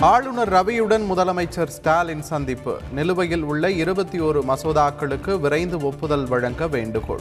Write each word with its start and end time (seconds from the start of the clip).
ஆளுநர் 0.00 0.52
ரவியுடன் 0.52 1.02
முதலமைச்சர் 1.10 1.66
ஸ்டாலின் 1.66 2.22
சந்திப்பு. 2.22 2.80
நிலுவையில் 2.92 3.42
உள்ள 3.42 3.70
இருபத்தி 3.70 4.20
ஒரு 4.20 4.42
மசோதாக்களுக்கு 4.42 5.40
விரைந்து 5.40 5.78
ஒப்புதல் 5.82 6.26
வழங்க 6.26 6.68
வேண்டுகோள். 6.68 7.20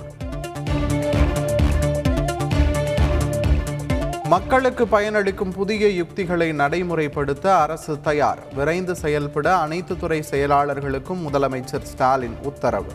மக்களுக்கு 4.24 4.86
பயனளிக்கும் 4.86 5.52
புதிய 5.52 5.90
யுக்திகளை 5.90 6.52
நடைமுறைப்படுத்த 6.52 7.48
அரசு 7.48 8.02
தயார். 8.02 8.40
விரைந்து 8.56 8.96
செயல்பட 8.96 9.58
அனைத்து 9.58 10.00
துறை 10.00 10.24
செயலாளர்களுக்கும் 10.32 11.26
முதலமைச்சர் 11.32 11.84
ஸ்டாலின் 11.84 12.36
உத்தரவு. 12.44 12.92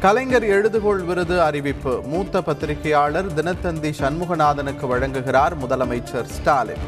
கலைஞர் 0.00 0.44
எழுதுகோள் 0.44 1.04
விருது 1.04 1.42
அறிவிப்பு. 1.42 2.02
மூத்த 2.02 2.42
பத்திரிகையாளர் 2.42 3.26
தினத்தந்தி 3.26 3.90
சண்முகநாதனுக்கு 3.98 4.86
வழங்குகிறார் 4.92 5.52
முதலமைச்சர் 5.62 6.24
ஸ்டாலின். 6.24 6.84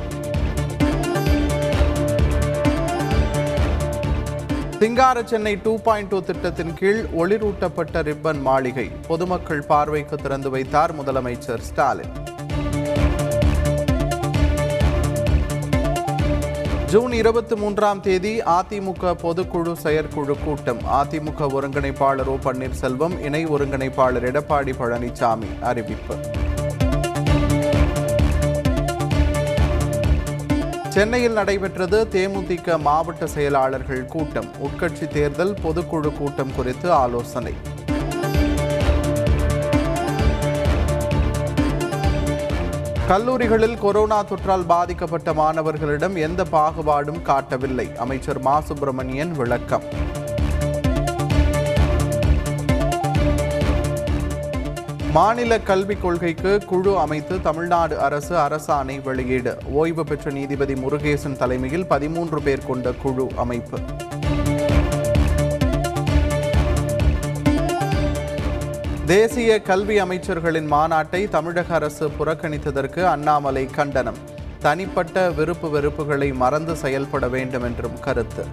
சிங்கார 4.79 5.23
சென்னை 5.23 5.59
டூ 5.63 5.79
பாயிண்ட் 5.79 6.09
டூ 6.09 6.21
திட்டத்தின் 6.21 6.75
கீழ் 6.75 7.05
ஒளிரூட்டப்பட்ட 7.19 8.03
ரிப்பன் 8.03 8.41
மாளிகை. 8.41 8.91
பொதுமக்கள் 9.09 9.63
பார்வைக்கு 9.63 10.17
திறந்து 10.17 10.51
வைத்தார் 10.51 10.95
முதலமைச்சர் 11.01 11.61
ஸ்டாலின். 11.61 12.15
ஜூன் 16.93 17.13
இருபத்தி 17.13 17.55
மூன்றாம் 17.55 18.01
தேதி 18.01 18.41
அதிமுக 18.41 19.13
பொதுக்குழு 19.23 19.73
செயற்குழு 19.73 20.39
கூட்டம். 20.45 20.79
அதிமுக 20.79 21.47
ஒருங்கிணைப்பாளர் 21.57 22.25
ஓ 22.25 22.35
பன்னீர்செல்வம் 22.45 23.19
இணை 23.19 23.47
ஒருங்கிணைப்பாளர் 23.47 24.27
எடப்பாடி 24.31 24.73
பழனிசாமி 24.81 25.61
அறிவிப்பு. 25.61 26.17
சென்னையில் 30.89 31.33
நடைபெற்றது 31.33 32.09
தேமுதிக 32.13 32.79
மாவட்ட 32.79 33.27
செயலாளர்கள் 33.27 34.07
கூட்டம். 34.07 34.51
உட்கட்சி 34.63 35.09
தேர்தல் 35.09 35.57
பொதுக்குழு 35.65 36.17
கூட்டம் 36.17 36.55
குறித்து 36.55 36.93
ஆலோசனை. 36.93 37.55
கல்லூரிகளில் 43.09 43.79
கொரோனா 43.79 44.25
தொற்றால் 44.25 44.65
பாதிக்கப்பட்ட 44.67 45.33
மாணவர்களிடம் 45.33 46.17
எந்த 46.17 46.45
பாகுபாடும் 46.53 47.23
காட்டவில்லை. 47.23 47.97
அமைச்சர் 47.97 48.41
மா. 48.41 48.61
சுப்பிரமணியன் 48.61 49.33
விளக்கம். 49.33 49.83
மாநில 55.13 55.61
கல்விக் 55.61 56.03
கொள்கைக்கு 56.03 56.65
குழு 56.67 56.99
அமைத்து 56.99 57.43
தமிழ்நாடு 57.43 58.01
அரசு 58.01 58.37
அரசாணை 58.37 59.03
வெளியீடு. 59.03 59.59
ஓய்வு 59.73 60.05
பெற்ற 60.05 60.31
நீதிபதி 60.31 60.75
முருகேசன் 60.75 61.37
தலைமையில் 61.37 61.87
பதிமூன்று 61.87 62.43
பேர் 62.43 62.67
கொண்ட 62.67 62.93
குழு 62.93 63.31
அமைப்பு. 63.37 63.79
தேசிய 69.13 69.63
கல்வி 69.63 70.01
அமைச்சர்களின் 70.01 70.67
மாநாட்டை 70.71 71.29
தமிழக 71.29 71.75
அரசு 71.75 72.11
புறக்கணித்ததற்கு 72.19 73.05
அண்ணாமலை 73.05 73.67
கண்டனம். 73.67 74.17
தனிப்பட்ட 74.59 75.31
விருப்பு 75.31 75.81
வெறுப்புகளை 75.81 76.35
மறந்து 76.35 76.77
செயல்பட 76.77 77.29
வேண்டும் 77.29 77.63
என்றும் 77.63 78.01
கருத்து. 78.01 78.47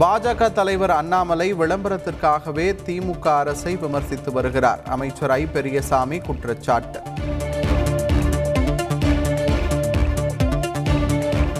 பாஜக 0.00 0.52
தலைவர் 0.52 0.90
அண்ணாமலை 0.90 1.54
விளம்பரத்திற்காகவே 1.54 2.76
திமுக 2.86 3.36
அரசை 3.36 3.76
விமர்சித்து 3.76 4.32
வருகிறார். 4.32 4.82
அமைச்சர் 4.88 5.30
ஐ 5.30 5.46
பெரியசாமி 5.46 6.18
குற்றச்சாட்டு. 6.18 7.00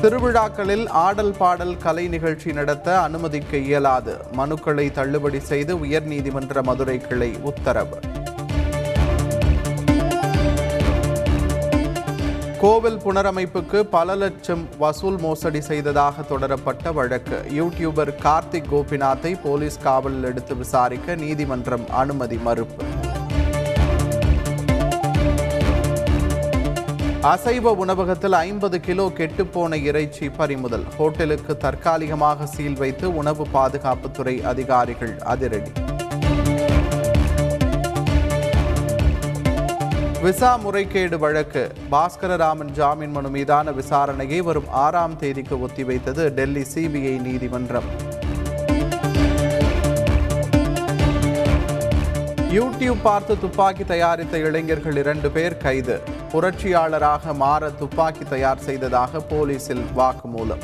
திருவிழாக்களில் 0.03 0.89
ஆடல் 0.89 1.35
பாடல் 1.39 1.77
கலை 1.77 2.09
நிகழ்ச்சி 2.09 2.53
நடத்த 2.53 3.01
அனுமதிக்க 3.01 3.57
இயலாது. 3.57 4.17
மனுக்களை 4.37 4.93
தள்ளுபடி 4.93 5.41
செய்து 5.41 5.77
உயர்நீதிமன்ற 5.77 6.63
மதுரை 6.63 6.99
கிளை 6.99 7.37
உத்தரவு. 7.43 7.99
கோவில் 12.61 12.99
புனரமைப்புக்கு 12.99 13.81
பல 13.81 14.15
லட்சம் 14.15 14.69
வசூல் 14.79 15.19
மோசடி 15.19 15.61
செய்ததாக 15.61 16.23
தொடரப்பட்ட 16.23 16.93
வழக்கு. 16.93 17.45
யூடியூபர் 17.51 18.15
கார்த்திக் 18.23 18.69
கோபிநாத்தை 18.73 19.41
போலீஸ் 19.43 19.79
காவலில் 19.83 20.23
எடுத்து 20.23 20.57
விசாரிக்க 20.57 21.15
நீதிமன்றம் 21.15 21.91
அனுமதி 21.91 22.37
மறுப்பு. 22.37 22.85
அசைவ 27.31 27.71
உணவகத்தில் 27.83 28.33
ஐம்பது 28.33 28.81
கிலோ 28.81 29.05
கெட்டுப்போன 29.17 29.75
இறைச்சி 29.83 30.29
பறிமுதல். 30.29 30.85
ஹோட்டலுக்கு 30.99 31.57
தற்காலிகமாக 31.57 32.47
சீல் 32.47 32.77
வைத்து 32.77 33.17
உணவு 33.17 33.47
பாதுகாப்புத்துறை 33.55 34.43
அதிகாரிகள் 34.43 35.19
அதிரடி. 35.33 35.73
விசா 40.23 40.57
முறைகேடு 40.57 41.19
வழக்கு. 41.19 41.73
பாஸ்கரராமன் 41.91 42.71
ஜாமீன் 42.71 43.11
மனு 43.11 43.29
மீதான 43.29 43.71
விசாரணையை 43.71 44.39
வரும் 44.39 44.69
ஆறாம் 44.69 45.17
தேதிக்கு 45.17 45.57
ஒத்திவைத்தது 45.57 46.29
டெல்லி 46.29 46.65
சிபிஐ 46.75 47.21
நீதிமன்றம். 47.21 47.91
யூடியூப் 52.57 53.03
பார்த்து 53.03 53.41
துப்பாக்கி 53.41 53.85
தயாரித்த 53.85 54.39
இளைஞர்கள் 54.39 54.97
இரண்டு 54.97 55.31
பேர் 55.31 55.57
கைது. 55.57 56.18
புரட்சியாளராக 56.33 57.35
மாற 57.35 57.71
துப்பாக்கி 57.71 58.25
தயார் 58.25 58.59
செய்ததாக 58.59 59.21
போலீசில் 59.21 59.85
வாக்குமூலம். 59.97 60.63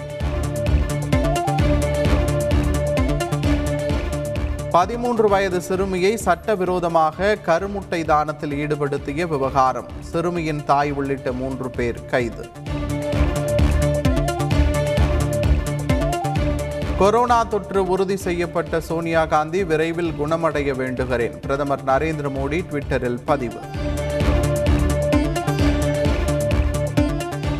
பதிமூன்று 4.70 5.28
வயது 5.28 5.60
சிறுமியை 5.60 6.16
சட்டவிரோதமாக 6.16 7.36
கருமுட்டை 7.46 8.00
தானத்தில் 8.04 8.54
ஈடுபடுத்திய 8.54 9.26
விவகாரம். 9.26 9.86
சிறுமியின் 10.00 10.64
தாய் 10.64 10.92
உள்ளிட்ட 10.92 11.32
மூன்று 11.32 11.70
பேர் 11.70 12.04
கைது. 12.04 12.48
கொரோனா 16.98 17.44
தொற்று 17.44 17.86
உறுதி 17.86 18.16
செய்யப்பட்ட 18.16 18.80
சோனியா 18.80 19.26
காந்தி 19.26 19.64
விரைவில் 19.64 20.14
குணமடைய 20.20 20.74
வேண்டுகிறேன். 20.74 21.40
பிரதமர் 21.40 21.84
நரேந்திர 21.84 22.30
மோடி 22.38 22.64
ட்விட்டரில் 22.70 23.18
பதிவு. 23.24 23.58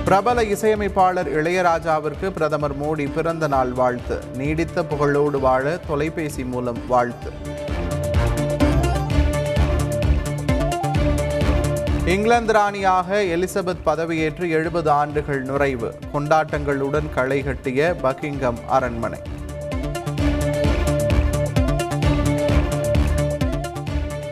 பிரபல 0.04 0.44
இசையமைப்பாளர் 0.44 1.42
இளையராஜாவிற்கு 1.42 2.31
பிரதமர் 2.31 2.81
மோடி 2.81 3.15
பிறந்த 3.15 3.47
நாள் 3.47 3.72
வாழ்த்து. 3.72 4.19
நீடித்த 4.34 4.82
புகழோடு 4.82 5.38
வாழ 5.41 5.78
தொலைபேசி 5.87 6.44
மூலம் 6.44 6.87
வாழ்த்து. 6.87 7.31
இங்கிலாந்து 12.04 12.53
ராணியாக 12.53 13.22
எலிசபெத் 13.22 13.84
பதவியேற்று 13.87 14.50
எழுபது 14.50 14.91
ஆண்டுகள் 14.91 15.42
நுழைவு 15.42 15.94
கொண்டாட்டங்களுடன் 16.15 17.12
களை 17.15 17.42
கட்டிய 17.42 17.97
பக்கிங்கம் 18.03 18.65
அரண்மனை. 18.69 19.19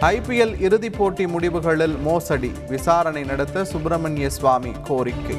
ஐபிஎல் 0.07 0.61
இறுதிப் 0.61 0.97
போட்டி 0.99 1.25
முடிவுகளில் 1.25 2.01
மோசடி 2.01 2.51
விசாரணை 2.69 3.23
நடத்த 3.25 3.65
சுப்பிரமணிய 3.65 4.31
சுவாமி 4.31 4.73
கோரிக்கை. 4.83 5.37